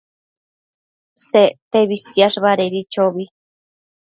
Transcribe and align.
Sectebi 1.27 1.97
siash 2.07 2.39
badedi 2.45 2.81
chobi 2.93 3.25